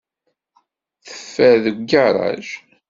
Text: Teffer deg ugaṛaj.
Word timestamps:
Teffer 1.05 1.55
deg 1.65 1.77
ugaṛaj. 1.81 2.47